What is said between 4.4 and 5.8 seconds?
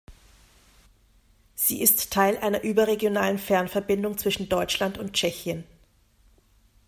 Deutschland und Tschechien.